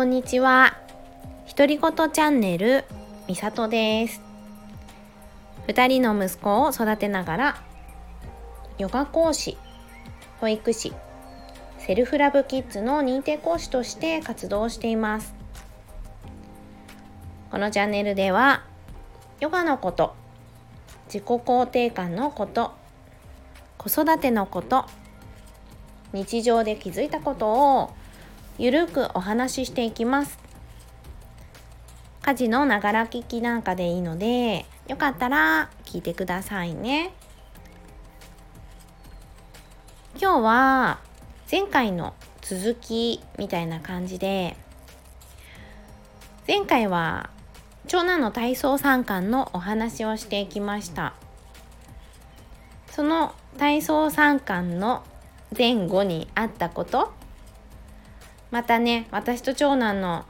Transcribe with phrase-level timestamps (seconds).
[0.00, 0.78] こんにちは。
[1.46, 2.86] 独り言チャンネル
[3.28, 4.22] みさとです。
[5.66, 7.62] 二人の息子を育てながら
[8.78, 9.58] ヨガ講師、
[10.40, 10.94] 保育士、
[11.76, 15.34] セルフラブキッズの認定講師として活動しています。
[17.50, 18.64] このチャンネルでは
[19.38, 20.14] ヨガのこと、
[21.08, 22.72] 自己肯定感のこと、
[23.76, 24.86] 子育てのこと、
[26.14, 27.99] 日常で気づいたことを
[28.60, 30.38] ゆるくお話ししていきます。
[32.20, 37.14] 家事のながら聞きなんかでいいので、よかったら聞いてくださいね。
[40.20, 40.98] 今日は
[41.50, 44.58] 前回の続きみたいな感じで、
[46.46, 47.30] 前回は
[47.88, 51.14] 長男の体操参観のお話をしていきました。
[52.90, 55.02] その体操参観の
[55.56, 57.18] 前後にあったこと
[58.50, 60.24] またね私と長男の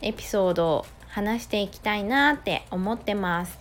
[0.00, 3.58] エピソードを話していきたいなって思ってます。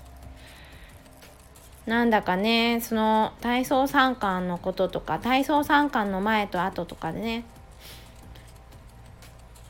[1.86, 7.44] なんだかねその体操参観のこととか体操参観の前と後とかでね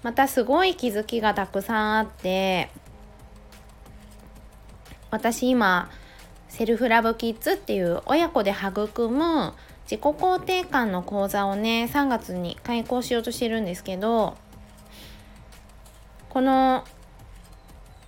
[0.04, 2.70] またすごい気づきがたくさんあって
[5.10, 5.90] 私今
[6.50, 9.54] セルフラブキッズっていう親子で育む
[9.92, 14.38] 自己肯定感の講座をね3月に開講しようとしてるんですけど
[16.30, 16.86] この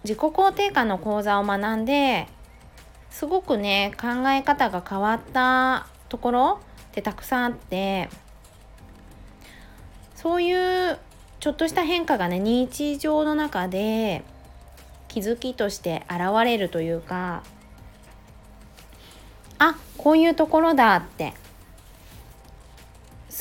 [0.05, 2.29] 自己肯定感の講座を学んで
[3.09, 6.59] すごくね考え方が変わったところ
[6.91, 8.07] ってたくさんあって
[10.15, 10.97] そういう
[11.41, 14.23] ちょっとした変化がね日常の中で
[15.09, 17.43] 気づきとして現れるというか
[19.59, 21.33] あこういうところだって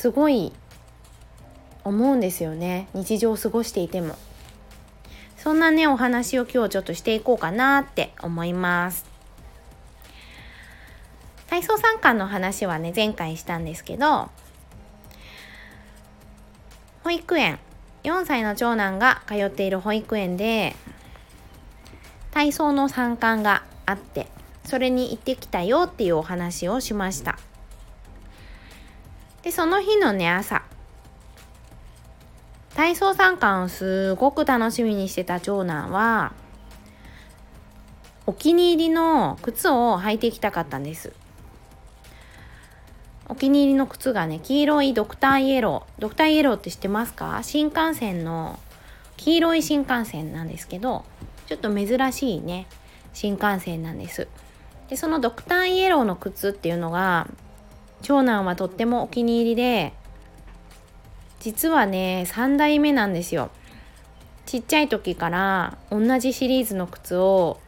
[0.03, 0.51] すごい
[1.85, 2.89] 思うんですよね。
[2.93, 4.17] 日常を過ごしていても。
[5.37, 9.05] そんなねお話を今日ちょっとしていこうかなって思います。
[11.47, 14.29] 体操参観の話はね前回したんですけど
[17.05, 17.59] 保育園。
[18.03, 20.75] 4歳の長男が通っている保育園で
[22.31, 24.27] 体操の参観があって
[24.65, 27.39] それに行ってきたよっていうお話をしました。
[29.43, 30.63] でその日のね朝。
[32.75, 36.33] 体操参観をすごく楽しみにしてた長男は
[38.25, 41.13] お気に入りの靴を履いていきたかったんです。
[43.27, 46.01] お気に入りの靴がね黄色いドクターイエロー。
[46.01, 47.39] ドクターイエローって知ってますか？
[47.43, 48.59] 新幹線の
[49.17, 51.05] 黄色い新幹線なんですけど
[51.47, 52.65] ちょっと珍しいね
[53.13, 54.27] 新幹線なんです。
[54.89, 57.27] でそのドクターイエローの靴っていうのが
[58.03, 59.93] 長男はとってもお気に入りで
[61.39, 63.49] 実はね3代目なんですよ。
[64.45, 67.59] ちっちゃい時から同じシリーズの靴を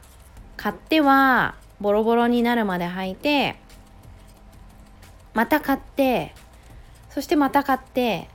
[0.56, 3.56] 買ってはボロボロになるまで履いて
[5.34, 6.34] また買って
[7.10, 8.30] そしてまた買って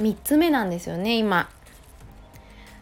[0.00, 1.50] 3つ目なんですよね今。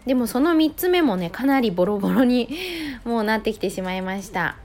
[0.06, 2.48] でもその3つ目もねかなりボロボロに
[3.04, 4.56] もうなってきてしまいました。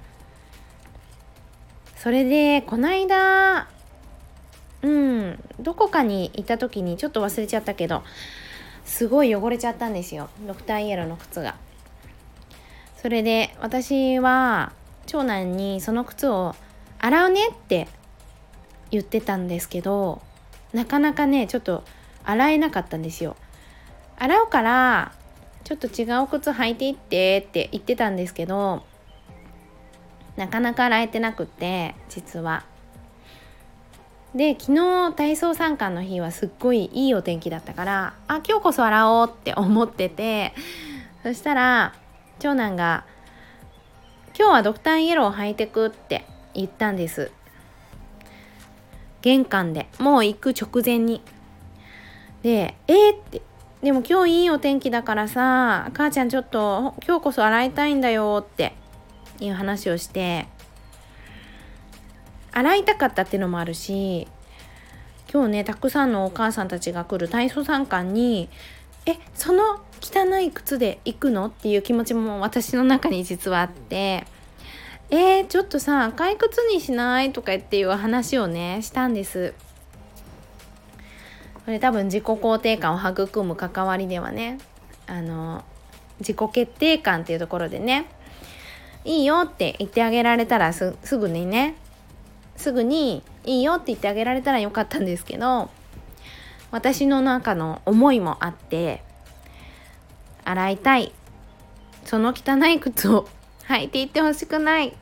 [1.98, 3.68] それでこの間
[4.86, 5.44] うん。
[5.60, 8.04] どこかに行った時にちょっと忘れちゃったけど
[8.86, 10.30] すごい汚れちゃったんですよ。
[10.46, 11.56] ドクターイエローの靴が。
[13.02, 14.72] それで私は
[15.08, 16.56] 長男にその靴を
[17.00, 17.88] 洗うねって
[18.92, 20.22] 言ってたんですけど
[20.74, 21.84] なかなかねちょっと
[22.24, 23.36] 洗えなかったんですよ。
[24.18, 25.14] 洗うから
[25.64, 28.84] ちょっと違う靴履いていってって言ってたんですけど
[30.38, 32.75] なかなか洗えてなくって実は。
[34.36, 40.54] で昨日体操参観の日はすっごいいいお天気だったからあ今日こそ洗おうって思ってて
[41.24, 41.96] そしたら
[42.40, 43.06] 長男が
[44.38, 47.32] 「今日はドクターイエロー履いてく」って言ったんです。
[49.22, 51.22] 玄関でもう行く直前に。
[52.44, 53.42] で「えー、って
[53.82, 58.74] でも今日いいお天気だからさ母ちゃんちょっと今日こそ洗いたいんだよって
[59.40, 60.48] いう話をして
[62.56, 64.28] 洗いたかったっていうのもあるし
[65.32, 68.50] 今日ねたくさんのお母さんたちが来る体操参観に
[69.06, 71.48] えその汚い靴で行くの？
[71.48, 74.26] っていう気持ちも私の中に実はあって
[75.10, 77.32] えー、ちょっとさ赤い靴にしない？
[77.34, 79.54] とかっていう話をねしたんです。
[81.66, 84.60] これ多分自己肯定感を育む関わりではね
[85.08, 85.64] あの
[86.20, 88.06] 自己決定感っていうところでね
[89.04, 91.76] いいよって言ってあげられたらすぐにね
[92.56, 95.70] すぐにいいよって言ってあげられたらよかったんですけど
[96.72, 99.04] 私の中の思いもあって
[100.44, 101.14] 洗いたい。
[102.06, 103.28] その汚い靴を
[103.68, 104.96] 履いていってほしくない。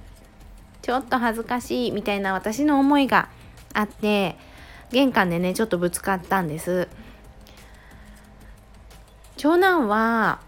[0.81, 3.29] ちょっと恥ずかしいみたいな私の思いが
[3.73, 4.37] あって
[4.91, 6.87] 玄関でねちょっとぶつかったんです。
[9.35, 10.39] 長男は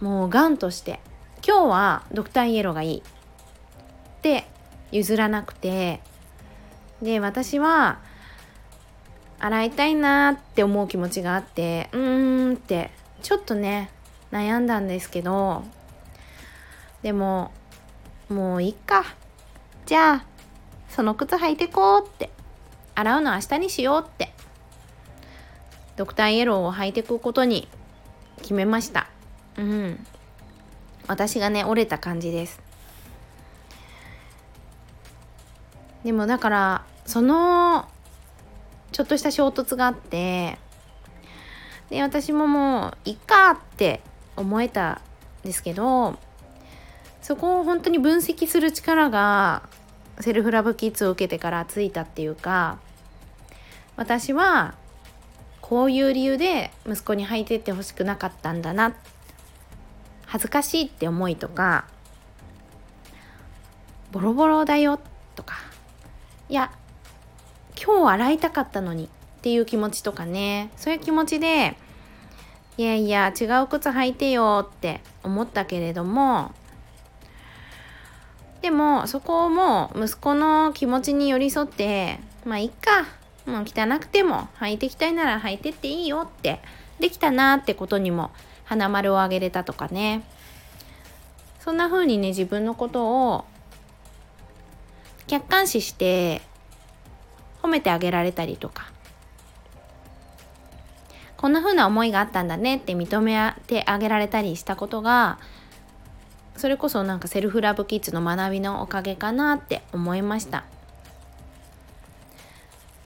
[0.00, 1.00] もうがんとして
[1.46, 3.02] 今日はドクターイエローがいいっ
[4.22, 4.46] て
[4.92, 6.00] 譲らなくて
[7.04, 8.00] で私は
[9.38, 12.90] 洗いたいなって思う気持ちがあってうーんって
[13.22, 13.90] ちょっとね
[14.32, 15.64] 悩んだんですけど
[17.02, 17.52] でも
[18.28, 19.04] もういっか。
[19.86, 20.24] じゃあ
[20.88, 22.30] その靴履いてこうって。
[22.96, 24.32] 洗うの明日にしようって。
[25.96, 27.68] ドクターイエローを履いていくことに
[28.38, 29.08] 決めました。
[29.58, 30.06] うん。
[31.06, 32.60] 私がね折れた感じです。
[36.04, 37.88] でもだからその
[38.92, 40.58] ちょっとした衝突があって
[41.90, 44.00] で私ももういっかって
[44.36, 45.00] 思えた
[45.44, 46.18] んですけど
[47.20, 49.68] そこを本当に分析する力が
[50.20, 52.78] セルフラブキッズを受けてからついたっていうか
[53.96, 54.74] 私は
[55.60, 58.94] こういう理由で息子に履いてってほしくなかったんだな
[60.26, 61.86] 恥ずかしいって思いとか
[64.12, 65.00] ボロボロだよ
[65.34, 65.56] とか
[66.48, 66.70] いや
[67.82, 69.08] 今日洗いたかったのにっ
[69.42, 70.70] ていう気持ちとかね。
[70.76, 71.76] そういう気持ちで
[72.76, 76.50] いやいや違う靴履いてよって思ったけれども
[78.62, 83.06] でもそこをもう息子の気持ちに寄り添ってまあいっか。
[83.46, 86.60] もう汚くても履いてきたいなら履いてっていいよって
[86.98, 88.30] できたなってことにも
[88.64, 90.24] 花丸をあげれたとかね。
[91.60, 93.44] そんな風にね自分のことを
[95.26, 96.40] 客観視して
[97.64, 98.92] 褒めてあげられたりとか。
[101.38, 105.38] こんな風な思いがあったんだねって認めてあげられたりしたことが
[106.56, 110.64] それこそなんかセルフラブキッズの学びのおかげかなって思いました。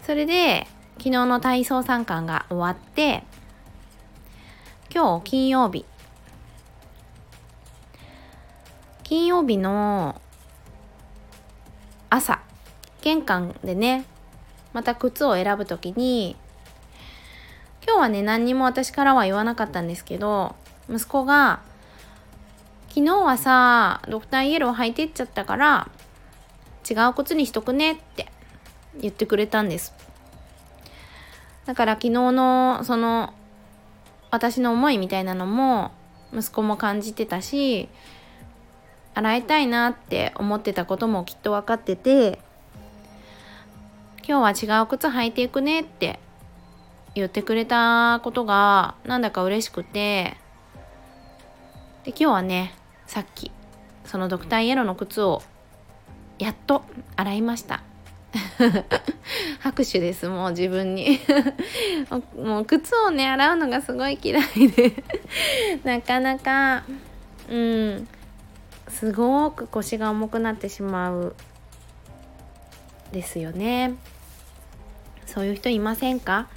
[0.04, 0.66] それで
[0.98, 3.24] 昨日の体操参観が終わって
[4.92, 5.84] 今日金曜日。
[9.04, 10.20] 金曜日の
[12.10, 12.40] 朝
[13.00, 14.04] 玄関でね
[14.72, 16.36] また靴を選ぶ時に
[17.86, 20.54] 今日はね何にも私からは言わなかったんですけど
[20.90, 21.60] 息子が
[22.88, 25.88] 「昨日はさドクターイエロー履いてっちゃったから
[26.88, 28.30] 違う靴にしとくね」って
[29.00, 29.94] 言ってくれたんです。
[31.66, 33.34] だから昨日のその
[34.30, 35.90] 私の思いみたいなのも
[36.32, 37.88] 息子も感じてたし
[39.14, 42.38] 洗いたいなって思ってたこともきっと分かってて
[44.28, 46.20] 今日は違う靴履いていくねって
[47.14, 50.36] 言ってくれたことがなんだか嬉しくて
[52.04, 52.74] で今日はね
[53.06, 53.50] さっき
[54.04, 55.42] そのドクターイエローの靴を
[56.38, 56.82] やっと
[57.16, 57.82] 洗いました
[59.60, 61.18] 拍手ですもう自分に
[62.36, 65.02] もう靴をね洗うのがすごい嫌いで
[65.84, 66.84] なかなか
[67.48, 68.08] うん
[68.88, 71.34] すごく腰が重くなってしまう
[73.10, 73.94] ですよね。
[75.28, 76.48] そういう人いませんか？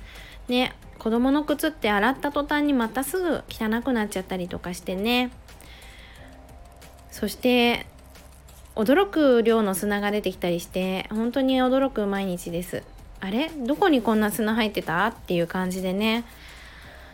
[0.47, 5.31] ね子供の靴って洗った途端にまたすぐ汚くなっちゃったりとかしてね。
[7.11, 7.85] そして
[8.75, 12.83] 驚く量の砂が出てきたりして本当に驚く毎日です。
[13.19, 13.49] あれ？
[13.49, 15.07] どこにこんな砂入ってた？
[15.07, 16.23] っていう感じでね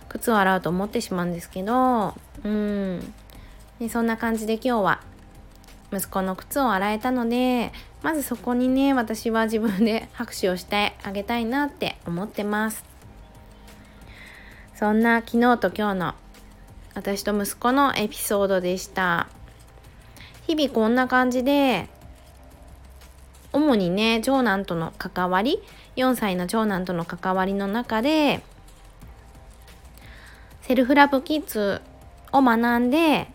[0.10, 2.14] 靴を洗うと思ってしまうんですけど。
[2.44, 3.14] うん。
[3.80, 5.02] でそんな感じで今日は
[5.92, 7.72] 息子の靴を洗えたので
[8.04, 12.84] まずそこにね私は自分で拍手をしてあげたいなって思ってます。
[14.76, 16.16] そんな昨日と今日の
[16.94, 19.28] 私と息子のエピソードでした。
[20.46, 21.90] 日々こんな感じで
[23.52, 25.60] 主にね長男との関わり
[25.96, 28.42] 4歳の長男との関わりの中で
[30.62, 31.82] セルフラブキッズ
[32.32, 33.32] を学んで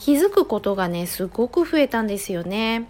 [0.00, 2.88] 気づくことがねすごく増えたんですよね。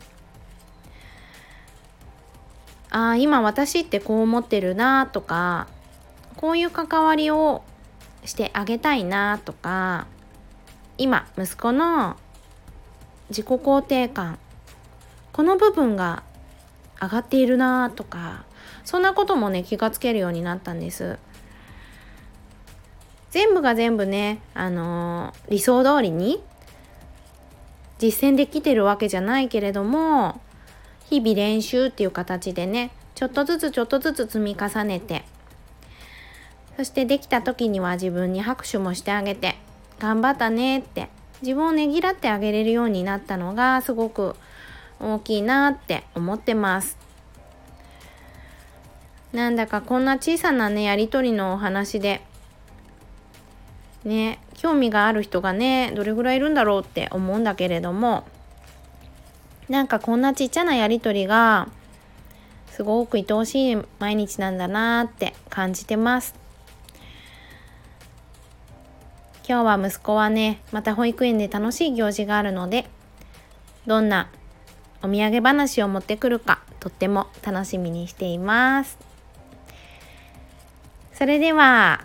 [2.88, 5.66] ああ今私ってこう思ってるなとか
[6.36, 7.62] こういう関わりを
[8.24, 10.06] してあげたいなとか
[10.98, 12.16] 今息子の
[13.28, 14.38] 自己肯定感
[15.32, 16.22] この部分が
[17.02, 18.44] 上がっているなとか
[18.84, 21.18] そんなこともね気がつけるようになったんです
[23.30, 26.42] 全部が全部ねあのー、理想通りに
[28.00, 30.40] 実践できてるわけじゃないけれども
[31.10, 35.24] 日々練習っていう形でねちょっとずつちょっとずつ積み重ねて
[36.78, 39.56] そしてできた時には自分に拍手もしてあげて
[39.98, 41.10] 頑張ったねって
[41.42, 44.34] 自分をねぎらってあげれるようになったのがすごく
[44.98, 46.98] 大きいなって思ってます。
[49.32, 52.20] なんだかこんな小さなねやり取りのお話で
[54.04, 58.24] ね興味がある人がねどれぐらいいるんだろうって思うんだけれども
[59.68, 61.68] なんかこんなちっちゃなやり取りが
[62.70, 66.34] すごく愛おしい毎日なんだなって感じてます。
[69.46, 72.88] 今日は息子はねまた保育園で楽しい行事があるので
[73.86, 74.30] どんな
[75.02, 78.98] お土産話を持ってくるかとっても楽しみにしています。
[81.12, 82.04] それでは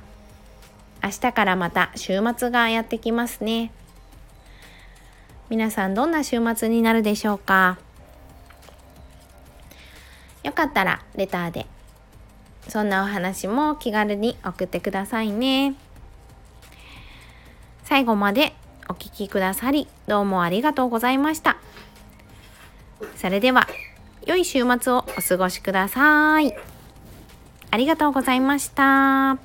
[1.05, 3.71] 明日からまた週末がやってきますね。
[5.49, 7.77] 皆さんどんな週末になるでしょうか？
[10.41, 11.67] よかったらレターで
[12.67, 15.75] そんなお話も気軽に送ってくださいね。
[17.83, 18.55] 最後まで
[18.89, 21.57] お聴きくださりどうもありがとうございました。
[23.15, 23.67] それでは
[24.25, 26.55] 良い週末をお過ごしください。
[27.69, 29.37] ありがとうございました。